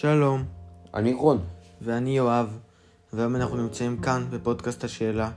שלום, 0.00 0.44
אני 0.94 1.12
רון. 1.12 1.44
ואני 1.80 2.16
יואב, 2.16 2.58
והיום 3.12 3.36
אנחנו 3.36 3.56
נמצאים 3.56 4.00
כאן 4.00 4.26
בפודקאסט 4.30 4.84
השאלה. 4.84 5.30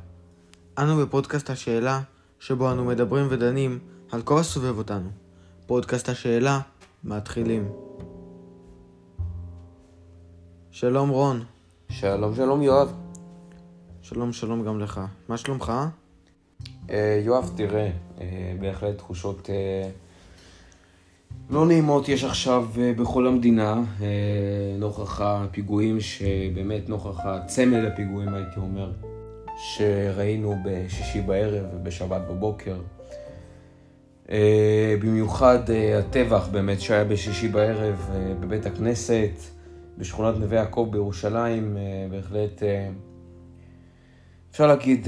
אנו 0.77 0.97
בפודקאסט 0.97 1.49
השאלה, 1.49 2.01
שבו 2.39 2.71
אנו 2.71 2.85
מדברים 2.85 3.27
ודנים 3.29 3.79
על 4.11 4.21
כל 4.21 4.39
הסובב 4.39 4.77
אותנו. 4.77 5.09
פודקאסט 5.65 6.09
השאלה, 6.09 6.59
מתחילים. 7.03 7.71
שלום 10.71 11.09
רון, 11.09 11.43
שלום 11.89 12.35
שלום 12.35 12.61
יואב. 12.61 12.93
שלום 14.01 14.33
שלום 14.33 14.65
גם 14.65 14.79
לך. 14.79 15.01
מה 15.29 15.37
שלומך? 15.37 15.73
אה, 16.89 17.21
יואב, 17.25 17.51
תראה, 17.55 17.91
אה, 18.21 18.53
בהחלט 18.59 18.97
תחושות 18.97 19.49
אה, 19.49 19.89
לא 21.49 21.65
נעימות 21.65 22.09
יש 22.09 22.23
עכשיו 22.23 22.65
אה, 22.77 22.93
בכל 22.97 23.27
המדינה, 23.27 23.81
אה, 24.01 24.07
נוכח 24.79 25.21
הפיגועים, 25.21 25.99
שבאמת 25.99 26.89
נוכח 26.89 27.25
הצמד 27.25 27.85
הפיגועים 27.85 28.33
הייתי 28.33 28.59
אומר, 28.59 28.91
שראינו 29.57 30.55
בשישי 30.65 31.21
בערב 31.21 31.65
ובשבת 31.73 32.21
בבוקר. 32.29 32.75
אה, 34.31 34.95
במיוחד 34.99 35.59
הטבח 35.99 36.47
באמת 36.47 36.81
שהיה 36.81 37.03
בשישי 37.03 37.47
בערב 37.47 38.09
בבית 38.39 38.65
הכנסת, 38.65 39.31
בשכונת 39.97 40.37
נווה 40.37 40.57
יעקב 40.57 40.87
בירושלים, 40.91 41.77
בהחלט 42.11 42.63
אפשר 44.51 44.67
להגיד, 44.67 45.07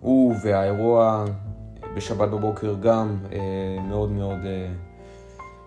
הוא 0.00 0.34
והאירוע 0.44 1.24
בשבת 1.96 2.28
בבוקר 2.28 2.74
גם 2.82 3.18
מאוד 3.88 4.10
מאוד, 4.10 4.38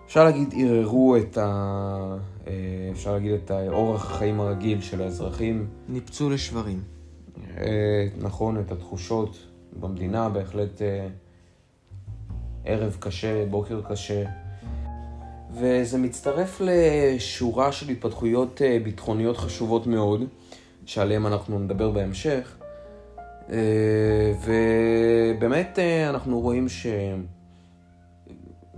אפשר 0.08 0.24
להגיד, 0.24 0.54
ערערו 0.56 1.16
את 1.16 1.38
ה... 1.38 2.16
אה, 2.46 2.52
אפשר 2.92 3.12
להגיד 3.12 3.32
את 3.32 3.50
האורח 3.50 4.10
החיים 4.10 4.40
הרגיל 4.40 4.80
של 4.80 5.02
האזרחים. 5.02 5.66
ניפצו 5.88 6.30
לשברים. 6.30 6.82
אה, 7.58 8.06
נכון, 8.20 8.60
את 8.60 8.72
התחושות 8.72 9.36
במדינה, 9.80 10.28
בהחלט 10.28 10.82
אה, 10.82 11.08
ערב 12.64 12.96
קשה, 13.00 13.46
בוקר 13.50 13.80
קשה. 13.88 14.24
וזה 15.52 15.98
מצטרף 15.98 16.60
לשורה 16.64 17.72
של 17.72 17.88
התפתחויות 17.88 18.60
ביטחוניות 18.84 19.36
חשובות 19.36 19.86
מאוד, 19.86 20.24
שעליהן 20.86 21.26
אנחנו 21.26 21.58
נדבר 21.58 21.90
בהמשך. 21.90 22.56
ובאמת 24.44 25.78
אנחנו 26.08 26.40
רואים 26.40 26.68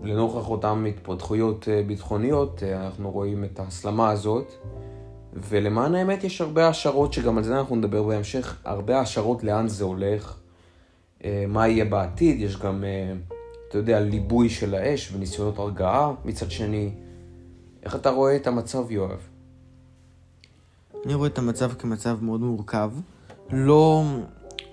שלנוכח 0.04 0.48
אותן 0.48 0.84
התפתחויות 0.88 1.68
אה, 1.68 1.82
ביטחוניות, 1.86 2.62
אה, 2.62 2.86
אנחנו 2.86 3.10
רואים 3.10 3.44
את 3.44 3.60
ההסלמה 3.60 4.10
הזאת. 4.10 4.52
ולמען 5.32 5.94
האמת 5.94 6.24
יש 6.24 6.40
הרבה 6.40 6.68
השערות, 6.68 7.12
שגם 7.12 7.38
על 7.38 7.44
זה 7.44 7.58
אנחנו 7.58 7.76
נדבר 7.76 8.02
בהמשך, 8.02 8.56
הרבה 8.64 9.00
השערות 9.00 9.44
לאן 9.44 9.68
זה 9.68 9.84
הולך, 9.84 10.36
אה, 11.24 11.44
מה 11.48 11.68
יהיה 11.68 11.84
בעתיד, 11.84 12.40
יש 12.40 12.56
גם, 12.56 12.84
אתה 13.68 13.78
יודע, 13.78 14.00
ליבוי 14.00 14.48
של 14.48 14.74
האש 14.74 15.12
וניסיונות 15.12 15.58
הרגעה 15.58 16.12
מצד 16.24 16.50
שני. 16.50 16.90
איך 17.82 17.96
אתה 17.96 18.10
רואה 18.10 18.36
את 18.36 18.46
המצב, 18.46 18.90
יואב? 18.90 19.28
אני 21.04 21.14
רואה 21.14 21.28
את 21.28 21.38
המצב 21.38 21.72
כמצב 21.72 22.18
מאוד 22.22 22.40
מורכב. 22.40 22.90
לא... 23.50 24.04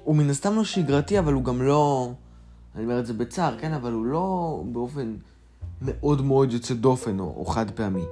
הוא 0.04 0.16
מן 0.16 0.30
הסתם 0.30 0.56
לא 0.56 0.64
שגרתי, 0.64 1.20
אבל 1.20 1.34
הוא 1.34 1.44
גם 1.44 1.62
לא... 1.62 2.12
אני 2.78 2.86
אומר 2.86 3.00
את 3.00 3.06
זה 3.06 3.14
בצער, 3.14 3.58
כן? 3.60 3.74
אבל 3.74 3.92
הוא 3.92 4.06
לא 4.06 4.62
באופן 4.72 5.16
מאוד 5.82 6.22
מאוד 6.22 6.54
יוצא 6.54 6.74
דופן 6.74 7.20
או, 7.20 7.34
או 7.38 7.46
חד 7.46 7.72
פעמי. 7.72 8.04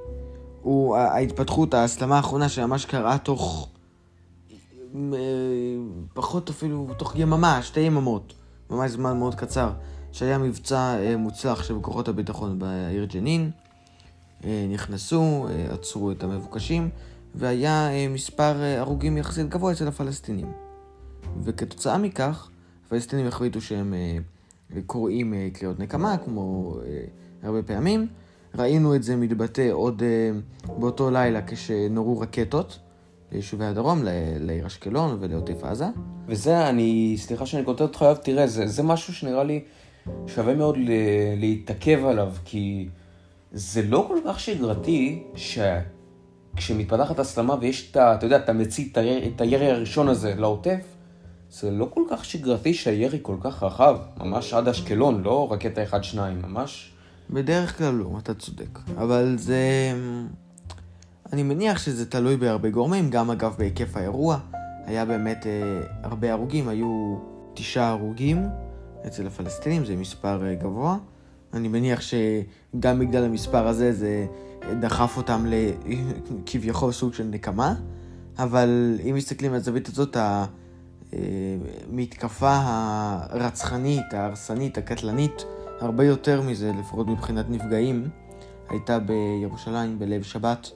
הוא, 0.62 0.96
ההתפתחות, 0.96 1.74
ההסלמה 1.74 2.16
האחרונה 2.18 2.50
שממש 2.50 2.86
קרה 2.86 3.18
תוך... 3.18 3.70
פחות 6.14 6.50
אפילו, 6.50 6.88
תוך 6.98 7.16
יממה, 7.16 7.62
שתי 7.62 7.80
יממות. 7.80 8.34
ממש 8.70 8.92
זמן 8.92 9.18
מאוד 9.18 9.36
קצר. 9.36 9.72
שהיה 10.12 10.38
מבצע 10.38 10.98
אה, 11.00 11.18
מוצלח 11.18 11.64
של 11.64 11.76
כוחות 11.82 12.08
הביטחון 12.08 12.60
בעיר 12.60 13.06
ג'נין. 13.06 13.52
אה, 14.44 14.68
נכנסו, 14.70 15.48
אה, 15.50 15.74
עצרו 15.74 16.12
את 16.12 16.24
המבוקשים, 16.24 16.90
והיה 17.36 17.90
מספר 18.10 18.56
הרוגים 18.78 19.18
יחסית 19.18 19.50
גבוה 19.50 19.72
אצל 19.72 19.88
הפלסטינים. 19.88 20.52
וכתוצאה 21.44 21.98
מכך, 21.98 22.50
הפלסטינים 22.86 23.28
החליטו 23.28 23.62
שהם 23.62 23.94
קוראים 24.86 25.34
אה, 25.34 25.48
קריאות 25.54 25.80
נקמה, 25.80 26.18
כמו 26.18 26.76
אה, 26.86 27.04
הרבה 27.44 27.64
פעמים. 27.64 28.08
ראינו 28.56 28.96
את 28.96 29.04
זה 29.04 29.16
מתבטא 29.16 29.70
עוד 29.72 30.04
אה, 30.04 30.32
באותו 30.80 31.12
לילה 31.12 31.42
כשנורו 31.48 32.20
רקטות 32.20 32.80
ליישובי 33.32 33.66
הדרום, 33.66 34.02
לעיר 34.40 34.68
אשקלון 34.68 35.18
ולעוטף 35.20 35.64
עזה. 35.64 35.86
וזה, 36.28 36.70
אני, 36.70 37.16
סליחה 37.18 37.46
שאני 37.46 37.66
כותב 37.66 37.82
אותך, 37.82 38.02
יואב, 38.02 38.16
תראה, 38.16 38.48
זה, 38.48 38.68
זה 38.68 38.84
משהו 38.84 39.14
שנראה 39.14 39.44
לי 39.44 39.64
שווה 40.28 40.56
מאוד 40.56 40.78
להתעכב 41.38 42.06
עליו, 42.06 42.32
כי 42.46 42.90
זה 43.52 43.82
לא 43.82 44.06
כל 44.08 44.18
כך 44.26 44.40
שגרתי 44.40 45.24
שכשמתפתחת 46.56 47.20
הסלמה 47.20 47.56
ויש 47.62 47.92
את 47.92 47.98
ה... 47.98 48.14
אתה 48.14 48.26
יודע, 48.26 48.38
אתה 48.38 48.52
הירי, 48.96 49.32
את 49.36 49.42
הירי 49.42 49.72
הראשון 49.72 50.08
הזה 50.08 50.36
לעוטף, 50.36 50.95
זה 51.52 51.72
לא 51.72 51.90
כל 51.94 52.02
כך 52.10 52.26
שגרתי 52.26 52.74
שהירי 52.74 53.20
כל 53.22 53.36
כך 53.42 53.64
רחב, 53.64 53.98
ממש 54.18 54.54
עד 54.54 54.68
אשקלון, 54.68 55.24
לא 55.24 55.52
רקטה 55.52 55.82
1-2, 56.14 56.18
ממש... 56.18 56.92
בדרך 57.30 57.78
כלל 57.78 57.94
לא, 57.94 58.18
אתה 58.20 58.34
צודק. 58.34 58.80
אבל 58.98 59.36
זה... 59.38 59.62
אני 61.34 61.44
מניח 61.44 61.78
שזה 61.78 62.06
תלוי 62.06 62.38
בהרבה 62.38 62.70
גורמים, 62.70 63.10
גם 63.10 63.32
אגב 63.32 63.56
בהיקף 63.58 63.98
האירוע. 63.98 64.38
היה 64.86 65.06
באמת 65.06 65.48
אה, 65.48 65.82
הרבה 66.04 66.32
הרוגים, 66.32 66.68
היו 66.68 67.18
תשעה 67.54 67.90
הרוגים 67.90 68.48
אצל 69.08 69.28
הפלסטינים, 69.28 69.86
זה 69.86 69.96
מספר 69.96 70.46
אה, 70.46 70.56
גבוה. 70.56 70.98
אני 71.54 71.68
מניח 71.68 72.02
שגם 72.02 73.00
בגלל 73.00 73.24
המספר 73.24 73.68
הזה 73.68 73.94
זה 73.94 74.26
דחף 74.80 75.18
אותם 75.18 75.46
לכביכול 75.48 76.92
סוג 77.00 77.14
של 77.14 77.24
נקמה, 77.24 77.76
אבל 78.38 79.00
אם 79.10 79.16
מסתכלים 79.16 79.52
על 79.52 79.58
הזווית 79.58 79.88
הזאת, 79.88 80.18
המתקפה 81.14 82.60
הרצחנית, 82.64 84.14
ההרסנית, 84.14 84.78
הקטלנית, 84.78 85.46
הרבה 85.80 86.06
יותר 86.06 86.42
מזה, 86.42 86.72
לפחות 86.80 87.08
מבחינת 87.08 87.50
נפגעים, 87.50 88.10
הייתה 88.70 89.00
בירושלים 89.00 90.00
בליל 90.00 90.24
שבת, 90.24 90.72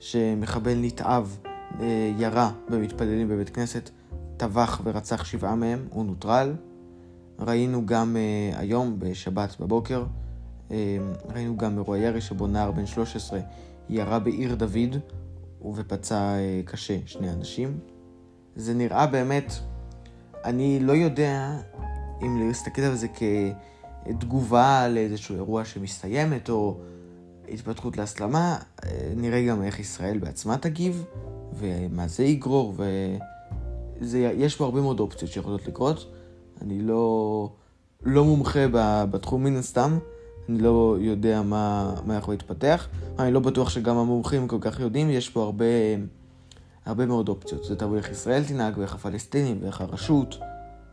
שמחבל 0.00 0.74
נתעב 0.74 1.38
אה, 1.80 2.12
ירה 2.18 2.50
במתפללים 2.68 3.28
בבית 3.28 3.50
כנסת, 3.50 3.90
טבח 4.36 4.80
ורצח 4.84 5.24
שבעה 5.24 5.54
מהם, 5.54 5.86
הוא 5.90 6.04
נוטרל. 6.04 6.54
ראינו 7.38 7.86
גם 7.86 8.16
אה, 8.16 8.58
היום, 8.58 8.96
בשבת 8.98 9.56
בבוקר, 9.60 10.04
אה, 10.70 10.98
ראינו 11.34 11.56
גם 11.56 11.78
אירוע 11.78 11.98
ירי 11.98 12.20
שבו 12.20 12.46
נער 12.46 12.70
בן 12.70 12.86
13 12.86 13.40
ירה 13.88 14.18
בעיר 14.18 14.54
דוד 14.54 14.96
ופצע 15.74 16.16
אה, 16.16 16.60
קשה 16.64 16.98
שני 17.06 17.30
אנשים. 17.30 17.78
זה 18.56 18.74
נראה 18.74 19.06
באמת, 19.06 19.52
אני 20.44 20.80
לא 20.80 20.92
יודע 20.92 21.56
אם 22.22 22.48
להסתכל 22.48 22.82
על 22.82 22.94
זה 22.94 23.06
כתגובה 24.04 24.88
לאיזשהו 24.88 25.34
אירוע 25.34 25.64
שמסתיימת 25.64 26.50
או 26.50 26.76
התפתחות 27.48 27.96
להסלמה, 27.96 28.58
אה, 28.84 29.12
נראה 29.16 29.46
גם 29.46 29.62
איך 29.62 29.80
ישראל 29.80 30.18
בעצמה 30.18 30.56
תגיב 30.56 31.04
ומה 31.54 32.08
זה 32.08 32.24
יגרור 32.24 32.74
ויש 34.00 34.56
פה 34.56 34.64
הרבה 34.64 34.80
מאוד 34.80 35.00
אופציות 35.00 35.30
שיכולות 35.30 35.66
לקרות. 35.66 36.12
אני 36.62 36.82
לא, 36.82 37.50
לא 38.02 38.24
מומחה 38.24 38.66
בתחום 39.10 39.44
מן 39.44 39.56
הסתם, 39.56 39.98
אני 40.48 40.58
לא 40.58 40.96
יודע 41.00 41.42
מה, 41.42 41.94
מה 42.06 42.16
יכול 42.16 42.34
להתפתח, 42.34 42.88
אני 43.18 43.32
לא 43.32 43.40
בטוח 43.40 43.70
שגם 43.70 43.96
המומחים 43.96 44.48
כל 44.48 44.58
כך 44.60 44.80
יודעים, 44.80 45.10
יש 45.10 45.30
פה 45.30 45.42
הרבה, 45.42 45.64
הרבה 46.86 47.06
מאוד 47.06 47.28
אופציות. 47.28 47.64
זה 47.64 47.76
תלוי 47.76 47.98
איך 47.98 48.10
ישראל 48.10 48.44
תנהג 48.44 48.78
ואיך 48.78 48.94
הפלסטינים 48.94 49.58
ואיך 49.62 49.80
הרשות, 49.80 50.38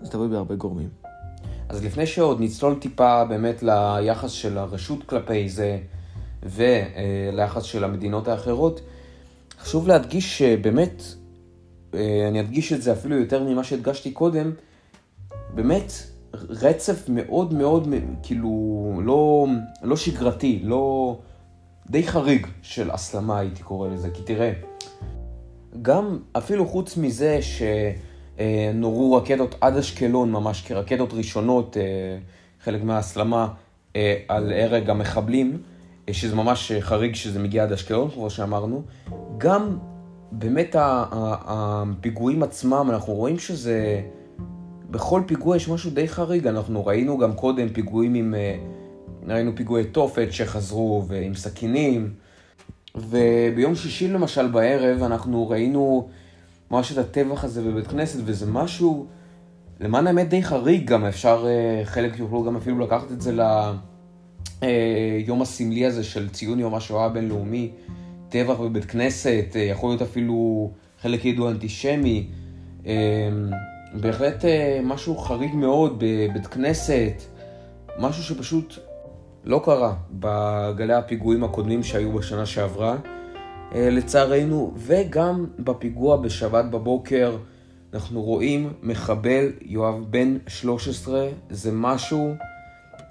זה 0.01 0.11
תלוי 0.11 0.27
בהרבה 0.27 0.55
גורמים. 0.55 0.89
אז 1.69 1.83
לפני 1.83 2.07
שעוד 2.07 2.41
נצלול 2.41 2.75
טיפה 2.79 3.25
באמת 3.25 3.63
ליחס 3.63 4.31
של 4.31 4.57
הרשות 4.57 5.03
כלפי 5.03 5.49
זה 5.49 5.79
וליחס 6.43 7.63
של 7.63 7.83
המדינות 7.83 8.27
האחרות, 8.27 8.81
חשוב 9.59 9.87
להדגיש 9.87 10.37
שבאמת, 10.37 11.03
אה, 11.93 12.27
אני 12.27 12.39
אדגיש 12.39 12.73
את 12.73 12.81
זה 12.81 12.93
אפילו 12.93 13.17
יותר 13.17 13.43
ממה 13.43 13.63
שהדגשתי 13.63 14.11
קודם, 14.11 14.51
באמת 15.55 15.91
רצף 16.33 17.09
מאוד 17.09 17.53
מאוד 17.53 17.87
כאילו 18.23 19.01
לא, 19.03 19.47
לא 19.83 19.97
שגרתי, 19.97 20.61
לא 20.63 21.17
די 21.89 22.07
חריג 22.07 22.47
של 22.61 22.91
הסלמה 22.91 23.39
הייתי 23.39 23.63
קורא 23.63 23.89
לזה, 23.89 24.09
כי 24.13 24.21
תראה, 24.23 24.51
גם 25.81 26.19
אפילו 26.31 26.67
חוץ 26.67 26.97
מזה 26.97 27.39
שנורו 28.37 29.15
רקטות 29.15 29.55
עד 29.61 29.77
אשקלון 29.77 30.31
ממש 30.31 30.61
כרקטות 30.61 31.13
ראשונות, 31.13 31.77
אה, 31.77 31.83
חלק 32.63 32.83
מההסלמה 32.83 33.47
אה, 33.95 34.15
על 34.27 34.53
הרג 34.53 34.89
המחבלים, 34.89 35.57
שזה 36.11 36.35
ממש 36.35 36.71
חריג 36.79 37.15
שזה 37.15 37.39
מגיע 37.39 37.63
עד 37.63 37.71
אשקלון, 37.71 38.09
כמו 38.09 38.29
שאמרנו. 38.29 38.81
גם 39.37 39.77
באמת 40.31 40.75
הפיגועים 40.79 42.43
עצמם, 42.43 42.87
אנחנו 42.89 43.13
רואים 43.13 43.39
שזה... 43.39 44.01
בכל 44.91 45.21
פיגוע 45.27 45.55
יש 45.55 45.69
משהו 45.69 45.91
די 45.91 46.07
חריג, 46.07 46.47
אנחנו 46.47 46.85
ראינו 46.85 47.17
גם 47.17 47.33
קודם 47.33 47.69
פיגועים 47.69 48.13
עם... 48.13 48.35
אה, 48.35 48.55
ראינו 49.27 49.51
פיגועי 49.55 49.83
תופת 49.83 50.27
שחזרו 50.31 51.05
ועם 51.07 51.35
סכינים, 51.35 52.13
וביום 52.95 53.75
שישי 53.75 54.07
למשל 54.07 54.47
בערב 54.47 55.03
אנחנו 55.03 55.49
ראינו 55.49 56.09
ממש 56.71 56.91
את 56.91 56.97
הטבח 56.97 57.43
הזה 57.43 57.63
בבית 57.63 57.87
כנסת, 57.87 58.19
וזה 58.25 58.45
משהו, 58.45 59.05
למען 59.79 60.07
האמת 60.07 60.29
די 60.29 60.43
חריג 60.43 60.87
גם, 60.87 61.05
אפשר, 61.05 61.45
אה, 61.47 61.85
חלק 61.85 62.19
יוכלו 62.19 62.43
גם 62.43 62.55
אפילו 62.55 62.79
לקחת 62.79 63.11
את 63.11 63.21
זה 63.21 63.31
ליום 63.31 65.37
אה, 65.37 65.41
הסמלי 65.41 65.85
הזה 65.85 66.03
של 66.03 66.29
ציון 66.29 66.59
יום 66.59 66.75
השואה 66.75 67.05
הבינלאומי, 67.05 67.71
טבח 68.29 68.59
בבית 68.59 68.85
כנסת, 68.85 69.55
יכול 69.69 69.89
להיות 69.89 70.01
אפילו 70.01 70.71
חלק 71.01 71.25
ידעו 71.25 71.49
אנטישמי. 71.49 72.27
בהחלט 73.93 74.45
אה, 74.45 74.79
משהו 74.83 75.17
חריג 75.17 75.55
מאוד 75.55 76.03
בבית 76.03 76.47
כנסת, 76.47 77.23
משהו 77.99 78.23
שפשוט 78.23 78.88
לא 79.49 79.61
קרה 79.65 79.93
בגלי 80.11 80.93
הפיגועים 80.93 81.43
הקודמים 81.43 81.83
שהיו 81.83 82.11
בשנה 82.11 82.45
שעברה, 82.45 82.97
אה, 83.75 83.89
לצערנו, 83.89 84.73
וגם 84.77 85.45
בפיגוע 85.59 86.17
בשבת 86.17 86.65
בבוקר 86.65 87.37
אנחנו 87.93 88.21
רואים 88.21 88.73
מחבל, 88.83 89.51
יואב 89.61 90.05
בן 90.09 90.37
13, 90.47 91.27
זה 91.49 91.71
משהו 91.73 92.33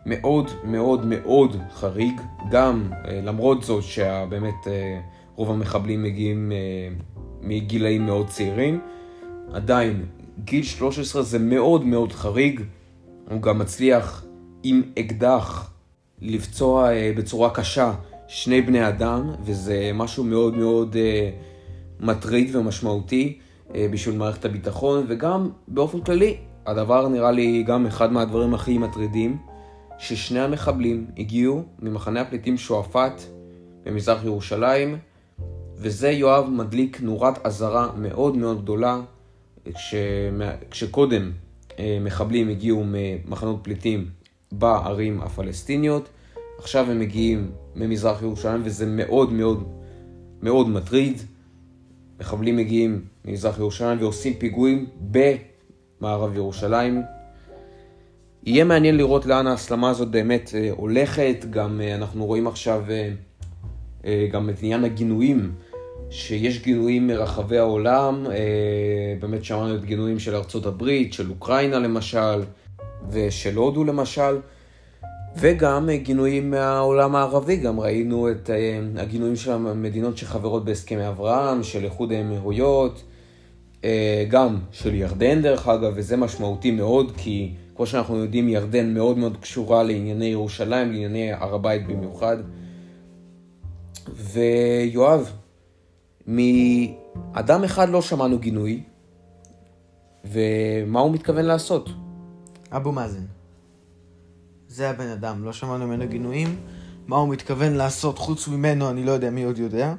מאוד 0.06 0.50
מאוד 0.64 1.06
מאוד 1.06 1.56
חריג, 1.73 2.20
גם 2.50 2.91
אה, 2.93 3.20
למרות 3.25 3.62
זאת 3.62 3.82
שבאמת 3.82 4.67
רוב 5.37 5.50
המחבלים 5.50 6.02
מגיעים 6.02 6.52
מגילאים 7.41 8.06
מאוד 8.06 8.29
צעירים, 8.29 8.81
עדיין 9.52 10.06
גיל 10.44 10.64
13 10.64 11.23
זה 11.23 11.38
מאוד 11.38 11.84
מאוד 11.84 12.12
חריג, 12.12 12.61
הוא 13.31 13.43
גם 13.43 13.58
מצליח 13.58 14.25
עם 14.62 14.82
אקדח 14.99 15.78
לפצוע 16.20 16.93
אה, 16.93 17.12
בצורה 17.17 17.50
קשה 17.50 17.93
שני 18.29 18.62
בני 18.62 18.88
אדם, 18.88 19.31
וזה 19.44 19.91
משהו 19.94 20.25
מאוד 20.25 20.56
מאוד 20.56 20.97
אה, 20.97 21.31
מטריד 22.00 22.56
ומשמעותי 22.56 23.38
אה, 23.75 23.87
בשביל 23.91 24.17
מערכת 24.17 24.44
הביטחון, 24.44 25.05
וגם 25.09 25.50
באופן 25.69 26.00
כללי, 26.00 26.37
הדבר 26.67 27.09
נראה 27.09 27.31
לי 27.31 27.62
גם 27.62 27.87
אחד 27.87 28.12
מהדברים 28.12 28.55
הכי 28.55 28.79
מטרידים, 28.79 29.38
ששני 29.99 30.41
המחבלים 30.41 31.06
הגיעו 31.19 31.62
ממחנה 31.82 32.20
הפליטים 32.20 32.56
שועפאט 32.56 33.23
במזרח 33.85 34.25
ירושלים, 34.25 34.99
וזה 35.76 36.11
יואב 36.11 36.49
מדליק 36.50 37.00
נורת 37.00 37.47
אזהרה 37.47 37.91
מאוד 37.97 38.37
מאוד 38.37 38.62
גדולה 38.62 39.00
כש... 39.75 39.94
כשקודם 40.70 41.31
מחבלים 42.00 42.49
הגיעו 42.49 42.85
ממחנות 42.87 43.59
פליטים 43.62 44.11
בערים 44.53 45.21
הפלסטיניות, 45.21 46.09
עכשיו 46.59 46.91
הם 46.91 46.99
מגיעים 46.99 47.50
ממזרח 47.77 48.23
ירושלים 48.23 48.61
וזה 48.65 48.87
מאוד 48.87 49.33
מאוד 49.33 49.69
מאוד 50.43 50.69
מטריד. 50.69 51.23
מחבלים 52.21 52.56
מגיעים 52.56 53.05
ממזרח 53.25 53.59
ירושלים 53.59 53.99
ועושים 54.00 54.35
פיגועים 54.35 54.87
במערב 55.00 56.37
ירושלים. 56.37 57.03
יהיה 58.43 58.65
מעניין 58.65 58.97
לראות 58.97 59.27
לאן 59.27 59.47
ההסלמה 59.47 59.91
הזאת 59.91 60.09
באמת 60.09 60.51
אה, 60.55 60.71
הולכת, 60.71 61.44
גם 61.51 61.81
אה, 61.81 61.94
אנחנו 61.94 62.27
רואים 62.27 62.47
עכשיו 62.47 62.83
גם 64.33 64.51
את 64.51 64.55
עניין 64.62 64.85
הגינויים 64.85 65.53
שיש 66.11 66.62
גינויים 66.62 67.06
מרחבי 67.06 67.59
העולם, 67.59 68.27
אה, 68.27 69.15
באמת 69.21 69.44
שמענו 69.44 69.75
את 69.75 69.85
גינויים 69.85 70.19
של 70.19 70.35
ארצות 70.35 70.67
הברית, 70.67 71.12
של 71.12 71.31
אוקראינה 71.31 71.79
למשל, 71.79 72.43
ושל 73.10 73.56
הודו 73.56 73.84
למשל, 73.84 74.38
וגם 75.37 75.88
גינויים 75.90 76.50
מהעולם 76.50 77.16
הערבי, 77.16 77.56
גם 77.56 77.81
ראינו 77.81 78.31
את 78.31 78.50
אה, 78.50 78.81
הגינויים 78.96 79.37
של 79.37 79.52
המדינות 79.52 80.19
שחברות 80.19 80.64
בהסכמי 80.64 81.08
אברהם, 81.08 81.62
של 81.62 81.84
איחוד 81.84 82.12
האמירויות, 82.12 83.02
אה, 83.84 84.25
גם 84.28 84.58
של 84.72 84.94
ירדן 84.94 85.43
דרך 85.43 85.69
אגב, 85.69 85.93
וזה 85.96 86.16
משמעותי 86.16 86.70
מאוד, 86.70 87.12
כי 87.16 87.55
כמו 87.76 87.87
שאנחנו 87.87 88.16
יודעים, 88.16 88.49
ירדן 88.49 88.94
מאוד 88.94 89.19
מאוד 89.19 89.37
קשורה 89.40 89.82
לענייני 89.82 90.26
ירושלים, 90.26 90.93
לענייני 90.93 91.32
הר 91.32 91.55
הבית 91.55 91.87
במיוחד. 91.87 92.37
ויואב, 94.14 95.32
מאדם 96.26 97.64
אחד 97.64 97.88
לא 97.88 98.02
שמענו 98.02 98.38
גינוי, 98.38 98.82
ומה 100.25 101.00
הוא 101.00 101.12
מתכוון 101.12 101.44
לעשות? 101.44 101.88
אבו 102.73 102.93
מאזן. 102.93 103.25
זה 104.69 104.91
הבן 104.91 105.09
אדם, 105.09 105.44
לא 105.44 105.53
שמענו 105.53 105.87
ממנו 105.87 106.09
גינויים. 106.09 106.56
מה 107.06 107.17
הוא 107.17 107.29
מתכוון 107.29 107.73
לעשות 107.73 108.19
חוץ 108.19 108.49
ממנו, 108.49 108.91
אני 108.91 109.05
לא 109.05 109.12
יודע 109.12 109.31
מי 109.31 109.43
עוד 109.43 109.59
יודע. 109.59 109.94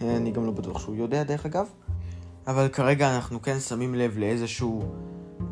אני 0.00 0.30
גם 0.30 0.46
לא 0.46 0.52
בטוח 0.52 0.78
שהוא 0.78 0.96
יודע, 0.96 1.22
דרך 1.22 1.46
אגב. 1.46 1.66
אבל 2.46 2.68
כרגע 2.68 3.14
אנחנו 3.14 3.42
כן 3.42 3.60
שמים 3.60 3.94
לב 3.94 4.18
לאיזשהו 4.18 4.82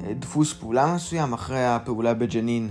אה, 0.05 0.15
דפוס 0.15 0.53
פעולה 0.53 0.95
מסוים. 0.95 1.33
אחרי 1.33 1.67
הפעולה 1.67 2.15
בג'נין 2.15 2.71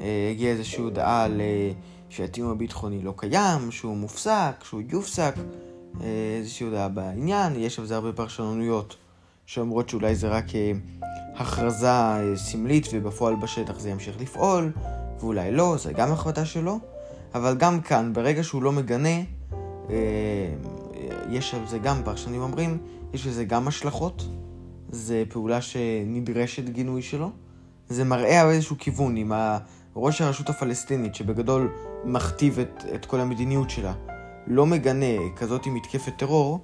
אה, 0.00 0.28
הגיעה 0.30 0.52
איזושהי 0.52 0.82
הודעה 0.82 1.24
על 1.24 1.40
אה, 1.40 1.72
שהתיאום 2.08 2.50
הביטחוני 2.50 3.02
לא 3.02 3.14
קיים, 3.16 3.70
שהוא 3.70 3.96
מופסק, 3.96 4.64
שהוא 4.64 4.82
יופסק. 4.90 5.34
איזושהי 6.40 6.66
הודעה 6.66 6.88
בעניין, 6.88 7.56
יש 7.56 7.78
על 7.78 7.86
זה 7.86 7.94
הרבה 7.94 8.12
פרשנויות 8.12 8.96
שאומרות 9.46 9.88
שאולי 9.88 10.14
זה 10.14 10.28
רק 10.28 10.54
אה, 10.54 10.72
הכרזה 11.38 11.90
אה, 11.90 12.36
סמלית 12.36 12.86
ובפועל 12.92 13.34
בשטח 13.34 13.78
זה 13.78 13.90
ימשיך 13.90 14.20
לפעול, 14.20 14.72
ואולי 15.20 15.52
לא, 15.52 15.76
זה 15.78 15.92
גם 15.92 16.12
החלטה 16.12 16.44
שלו, 16.44 16.78
אבל 17.34 17.56
גם 17.56 17.80
כאן, 17.80 18.12
ברגע 18.12 18.42
שהוא 18.42 18.62
לא 18.62 18.72
מגנה, 18.72 19.18
אה, 19.90 19.94
יש 21.30 21.54
על 21.54 21.60
זה 21.66 21.78
גם, 21.78 22.02
פרשנים 22.04 22.42
אומרים, 22.42 22.78
יש 23.12 23.26
לזה 23.26 23.44
גם 23.44 23.68
השלכות, 23.68 24.28
זה 24.88 25.24
פעולה 25.28 25.60
שנדרשת 25.60 26.68
גינוי 26.68 27.02
שלו, 27.02 27.30
זה 27.88 28.04
מראה 28.04 28.40
על 28.40 28.50
איזשהו 28.50 28.76
כיוון 28.78 29.16
עם 29.16 29.32
ראש 29.96 30.20
הרשות 30.20 30.48
הפלסטינית, 30.48 31.14
שבגדול 31.14 31.72
מכתיב 32.04 32.58
את, 32.58 32.84
את 32.94 33.06
כל 33.06 33.20
המדיניות 33.20 33.70
שלה. 33.70 33.92
לא 34.46 34.66
מגנה 34.66 35.06
כזאת 35.36 35.66
מתקפת 35.66 36.12
טרור, 36.16 36.60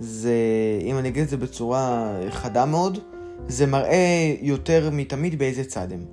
זה, 0.00 0.34
אם 0.82 0.98
אני 0.98 1.08
אגיד 1.08 1.22
את 1.22 1.28
זה 1.28 1.36
בצורה 1.36 2.12
חדה 2.30 2.64
מאוד, 2.64 2.98
זה 3.48 3.66
מראה 3.66 4.34
יותר 4.40 4.90
מתמיד 4.92 5.38
באיזה 5.38 5.64
צד 5.64 5.92
הם. 5.92 6.04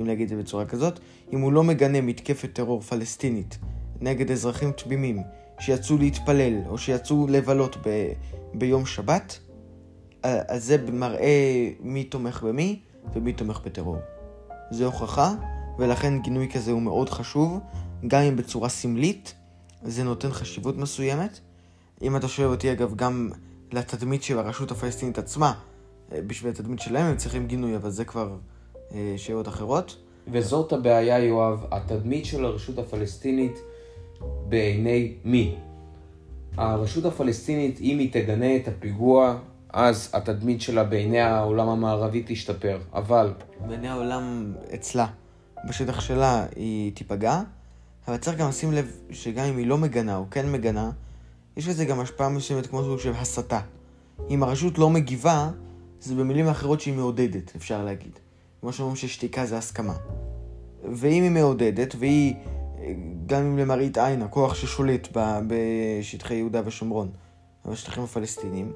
אם 0.00 0.06
נגיד 0.06 0.22
את 0.22 0.28
זה 0.28 0.42
בצורה 0.42 0.64
כזאת, 0.64 1.00
אם 1.32 1.40
הוא 1.40 1.52
לא 1.52 1.64
מגנה 1.64 2.00
מתקפת 2.00 2.52
טרור 2.52 2.80
פלסטינית 2.80 3.58
נגד 4.00 4.30
אזרחים 4.30 4.72
תמימים 4.72 5.22
שיצאו 5.58 5.98
להתפלל 5.98 6.62
או 6.66 6.78
שיצאו 6.78 7.26
לבלות 7.26 7.76
ב, 7.86 8.12
ביום 8.54 8.86
שבת, 8.86 9.38
אז 10.22 10.64
זה 10.64 10.76
מראה 10.92 11.70
מי 11.80 12.04
תומך 12.04 12.42
במי 12.42 12.80
ומי 13.14 13.32
תומך 13.32 13.60
בטרור. 13.64 13.96
זה 14.70 14.86
הוכחה, 14.86 15.34
ולכן 15.78 16.20
גינוי 16.20 16.48
כזה 16.52 16.70
הוא 16.70 16.82
מאוד 16.82 17.10
חשוב, 17.10 17.58
גם 18.06 18.22
אם 18.22 18.36
בצורה 18.36 18.68
סמלית, 18.68 19.34
זה 19.82 20.04
נותן 20.04 20.30
חשיבות 20.32 20.76
מסוימת. 20.76 21.40
אם 22.02 22.16
אתה 22.16 22.28
שואל 22.28 22.48
אותי, 22.48 22.72
אגב, 22.72 22.94
גם 22.94 23.30
לתדמית 23.72 24.22
של 24.22 24.38
הרשות 24.38 24.70
הפלסטינית 24.70 25.18
עצמה, 25.18 25.54
בשביל 26.26 26.52
התדמית 26.52 26.80
שלהם 26.80 27.06
הם 27.06 27.16
צריכים 27.16 27.46
גינוי, 27.46 27.76
אבל 27.76 27.90
זה 27.90 28.04
כבר 28.04 28.36
אה, 28.92 29.14
שאלות 29.16 29.48
אחרות. 29.48 29.96
וזאת 30.32 30.72
הבעיה, 30.72 31.18
יואב, 31.18 31.64
התדמית 31.70 32.24
של 32.24 32.44
הרשות 32.44 32.78
הפלסטינית 32.78 33.58
בעיני 34.48 35.14
מי? 35.24 35.56
הרשות 36.56 37.04
הפלסטינית, 37.04 37.80
אם 37.80 37.98
היא 37.98 38.12
תגנה 38.12 38.56
את 38.56 38.68
הפיגוע, 38.68 39.38
אז 39.72 40.10
התדמית 40.12 40.60
שלה 40.60 40.84
בעיני 40.84 41.20
העולם 41.20 41.68
המערבי 41.68 42.22
תשתפר, 42.26 42.78
אבל... 42.92 43.32
בעיני 43.66 43.88
העולם 43.88 44.52
אצלה, 44.74 45.06
בשטח 45.68 46.00
שלה, 46.00 46.46
היא 46.56 46.92
תיפגע. 46.92 47.42
אבל 48.08 48.16
צריך 48.16 48.36
גם 48.38 48.48
לשים 48.48 48.72
לב 48.72 48.96
שגם 49.10 49.44
אם 49.44 49.56
היא 49.56 49.66
לא 49.66 49.78
מגנה 49.78 50.16
או 50.16 50.24
כן 50.30 50.52
מגנה, 50.52 50.90
יש 51.56 51.68
לזה 51.68 51.84
גם 51.84 52.00
השפעה 52.00 52.28
מסוימת 52.28 52.66
כמו 52.66 52.82
סוג 52.82 52.98
של 52.98 53.12
הסתה. 53.12 53.60
אם 54.30 54.42
הרשות 54.42 54.78
לא 54.78 54.90
מגיבה, 54.90 55.50
זה 56.04 56.14
במילים 56.14 56.48
אחרות 56.48 56.80
שהיא 56.80 56.94
מעודדת, 56.94 57.52
אפשר 57.56 57.84
להגיד. 57.84 58.18
כמו 58.60 58.72
שאומרים 58.72 58.96
ששתיקה 58.96 59.46
זה 59.46 59.58
הסכמה. 59.58 59.94
ואם 60.92 61.22
היא 61.22 61.30
מעודדת, 61.30 61.94
והיא, 61.98 62.34
גם 63.26 63.40
אם 63.40 63.58
למראית 63.58 63.98
עין, 63.98 64.22
הכוח 64.22 64.54
ששולט 64.54 65.08
בשטחי 65.46 66.34
יהודה 66.34 66.60
ושומרון, 66.64 67.08
בשטחים 67.66 68.02
הפלסטינים, 68.02 68.72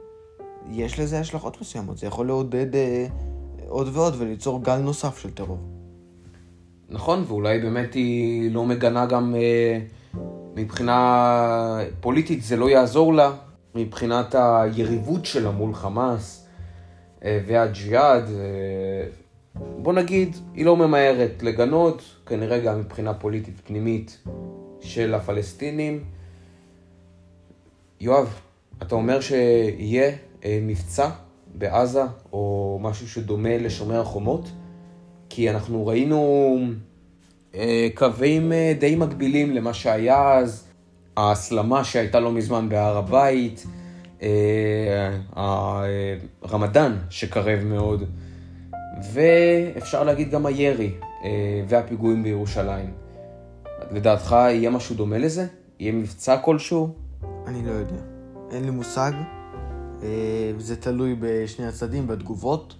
יש 0.71 1.01
לזה 1.01 1.21
השלכות 1.21 1.61
מסוימות. 1.61 1.99
זה 1.99 2.07
יכול 2.07 2.27
לעודד 2.27 2.75
אה, 2.75 3.07
עוד 3.69 3.89
ועוד 3.93 4.15
וליצור 4.19 4.63
גל 4.63 4.79
נוסף 4.79 5.19
של 5.19 5.31
טרור. 5.31 5.59
נכון, 6.89 7.25
ואולי 7.27 7.61
באמת 7.61 7.95
היא 7.95 8.51
לא 8.51 8.67
מגנה 8.67 9.07
גם 9.07 9.35
אה, 9.35 9.81
מבחינה 10.55 11.79
פוליטית 12.01 12.43
זה 12.43 12.57
לא 12.57 12.71
יעזור 12.71 13.15
לה, 13.15 13.33
מבחינת 13.75 14.35
היריבות 14.35 15.25
שלה 15.25 15.51
מול 15.51 15.75
חמאס 15.75 16.48
והג'יהאד, 17.23 18.25
אה, 18.25 19.09
בוא 19.55 19.93
נגיד, 19.93 20.37
היא 20.55 20.65
לא 20.65 20.77
ממהרת 20.77 21.43
לגנות, 21.43 22.03
כנראה 22.27 22.59
גם 22.59 22.81
מבחינה 22.81 23.15
פוליטית 23.15 23.61
פנימית 23.65 24.19
של 24.81 25.15
הפלסטינים. 25.15 26.05
יואב, 28.01 28.35
אתה 28.83 28.95
אומר 28.95 29.21
שיהיה 29.21 30.13
אה, 30.45 30.59
מבצע 30.63 31.09
בעזה, 31.55 32.03
או 32.33 32.79
משהו 32.83 33.09
שדומה 33.09 33.59
לשומר 33.59 34.01
החומות? 34.01 34.49
כי 35.29 35.51
אנחנו 35.51 35.87
ראינו 35.87 36.59
אה, 37.55 37.89
קווים 37.95 38.53
אה, 38.53 38.73
די 38.79 38.97
מקבילים 38.97 39.55
למה 39.55 39.75
שהיה 39.75 40.35
אז, 40.35 40.65
ההסלמה 41.17 41.85
שהייתה 41.85 42.21
לא 42.21 42.33
מזמן 42.33 42.69
בהר 42.69 42.97
הבית, 42.97 43.67
הרמדאן 46.43 46.97
שקרב 47.11 47.65
מאוד, 47.65 48.05
ואפשר 49.13 50.05
להגיד 50.05 50.31
גם 50.31 50.47
הירי 50.47 50.93
והפיגועים 51.69 52.23
בירושלים. 52.23 52.91
לדעתך 53.91 54.33
יהיה 54.33 54.71
משהו 54.71 54.97
דומה 54.97 55.19
לזה? 55.19 55.47
יהיה 55.81 55.93
מבצע 55.93 56.37
כלשהו? 56.39 56.95
אני 57.47 57.67
לא 57.67 57.73
יודע. 57.73 58.01
אין 58.51 58.65
לי 58.65 58.71
מושג. 58.71 59.13
זה 60.59 60.77
תלוי 60.81 61.17
בשני 61.21 61.67
הצדדים, 61.67 62.07
בתגובות. 62.07 62.75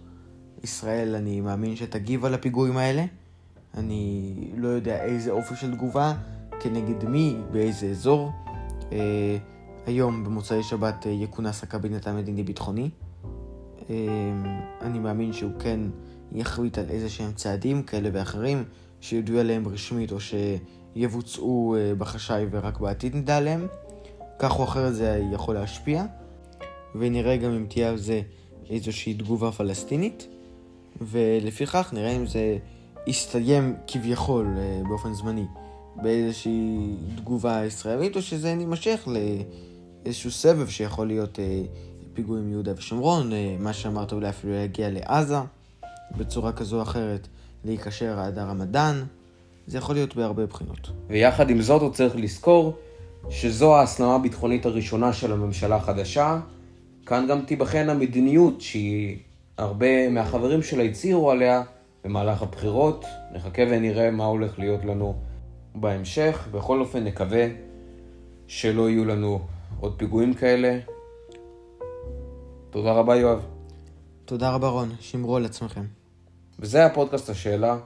ישראל, 0.65 1.15
אני 1.15 1.41
מאמין 1.41 1.77
שתגיב 1.77 2.25
על 2.25 2.35
הפיגועים 2.35 2.77
האלה. 2.77 3.05
אני 3.77 4.35
לא 4.57 4.69
יודע 4.69 5.05
איזה 5.05 5.31
אופי 5.31 5.57
של 5.57 5.75
תגובה, 5.75 6.13
כנגד 6.61 7.05
מי, 7.09 7.37
באיזה 7.53 7.87
אזור. 7.87 8.31
אה, 9.87 9.93
היום, 9.93 10.25
במוצאי 10.25 10.63
שבת, 10.63 11.07
אה, 11.07 11.13
יכונס 11.13 11.63
הקבינט 11.63 12.07
המדיני-ביטחוני. 12.07 12.91
אה, 13.91 13.97
אני 14.81 14.99
מאמין 14.99 15.33
שהוא 15.33 15.53
כן 15.59 15.81
יחליט 16.33 16.79
על 16.79 16.85
איזה 16.91 17.09
שהם 17.09 17.33
צעדים 17.33 17.83
כאלה 17.83 18.09
ואחרים, 18.13 18.65
שידעו 19.01 19.39
עליהם 19.39 19.69
רשמית 19.69 20.13
או 20.13 20.17
שיבוצעו 20.21 21.77
בחשאי 21.99 22.47
ורק 22.51 22.81
בעתיד 22.81 23.17
נדע 23.17 23.37
עליהם. 23.37 23.67
כך 24.39 24.59
או 24.59 24.65
אחרת 24.65 24.95
זה 24.95 25.23
יכול 25.33 25.55
להשפיע, 25.55 26.05
ונראה 26.95 27.37
גם 27.37 27.51
אם 27.51 27.67
תהיה 27.69 27.89
על 27.89 27.97
זה 27.97 28.21
איזושהי 28.71 29.15
תגובה 29.15 29.53
פלסטינית. 29.53 30.29
ולפיכך 31.01 31.91
נראה 31.93 32.11
אם 32.11 32.27
זה 32.27 32.59
יסתיים 33.07 33.77
כביכול 33.87 34.55
אה, 34.59 34.81
באופן 34.89 35.15
זמני 35.15 35.45
באיזושהי 36.03 36.95
תגובה 37.17 37.65
ישראלית, 37.65 38.17
או 38.17 38.23
שזה 38.23 38.49
יימשך 38.49 39.09
לאיזשהו 40.05 40.31
סבב 40.31 40.69
שיכול 40.69 41.07
להיות 41.07 41.39
אה, 41.39 41.63
פיגועים 42.15 42.51
יהודה 42.51 42.73
ושומרון, 42.77 43.33
אה, 43.33 43.57
מה 43.59 43.73
שאמרת 43.73 44.13
אולי 44.13 44.29
אפילו 44.29 44.53
להגיע 44.53 44.91
לעזה 44.91 45.37
בצורה 46.17 46.53
כזו 46.53 46.77
או 46.77 46.83
אחרת, 46.83 47.29
להיקשר 47.65 48.19
עד 48.19 48.39
הרמדאן, 48.39 49.05
זה 49.67 49.79
יכול 49.79 49.95
להיות 49.95 50.17
בהרבה 50.17 50.47
בחינות. 50.47 50.91
ויחד 51.09 51.51
עם 51.51 51.63
זאת 51.63 51.83
הוא 51.83 51.93
צריך 51.93 52.17
לזכור 52.17 52.77
שזו 53.31 53.77
ההסלמה 53.77 54.15
הביטחונית 54.15 54.67
הראשונה 54.67 55.13
של 55.13 55.33
הממשלה 55.33 55.77
החדשה. 55.77 56.41
כאן 57.07 57.27
גם 57.29 57.41
תיבחן 57.41 57.89
המדיניות 57.89 58.61
שהיא 58.61 59.17
הרבה 59.59 60.09
מהחברים 60.09 60.63
שלה 60.63 60.83
הצהירו 60.83 61.31
עליה 61.31 61.63
במהלך 62.05 62.43
הבחירות. 62.43 63.05
נחכה 63.33 63.63
ונראה 63.71 64.11
מה 64.11 64.25
הולך 64.25 64.59
להיות 64.59 64.85
לנו 64.85 65.15
בהמשך. 65.81 66.49
בכל 66.53 66.81
אופן 66.81 67.05
נקווה 67.05 67.47
שלא 68.47 68.91
יהיו 68.91 69.05
לנו 69.05 69.41
עוד 69.81 69.95
פיגועים 69.99 70.35
כאלה. 70.35 70.79
תודה 72.71 72.93
רבה 72.93 73.17
יואב. 73.17 73.47
תודה 74.25 74.51
רבה 74.51 74.69
רון, 74.69 74.89
שמרו 75.01 75.37
על 75.37 75.45
עצמכם. 75.45 75.85
וזה 76.59 76.87
הפודקאסט 76.87 77.31
השאלה. 77.31 77.79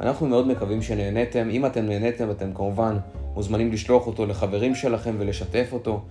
אנחנו 0.00 0.26
מאוד 0.26 0.46
מקווים 0.46 0.82
שנהניתם. 0.82 1.48
אם 1.50 1.66
אתם 1.66 1.86
נהניתם, 1.86 2.30
אתם 2.30 2.54
כמובן 2.54 2.98
מוזמנים 3.34 3.72
לשלוח 3.72 4.06
אותו 4.06 4.26
לחברים 4.26 4.74
שלכם 4.74 5.14
ולשתף 5.18 5.68
אותו. 5.72 6.04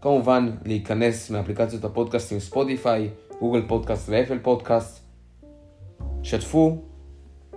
כמובן, 0.00 0.50
להיכנס 0.64 1.30
מאפליקציות 1.30 1.84
הפודקאסטים 1.84 2.40
ספוטיפיי, 2.40 3.08
גוגל 3.40 3.62
פודקאסט 3.68 4.08
ואפל 4.08 4.38
פודקאסט. 4.38 5.00
שתפו, 6.22 6.78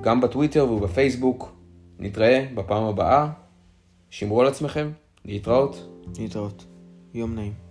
גם 0.02 0.22
בטוויטר 0.22 0.72
ובפייסבוק. 0.72 1.52
נתראה 2.03 2.45
בפעם 2.55 2.83
הבאה. 2.83 3.29
שמרו 4.10 4.41
על 4.41 4.48
עצמכם, 4.48 4.91
להתראות. 5.25 5.75
להתראות. 6.19 6.65
יום 7.13 7.36
נעים. 7.36 7.62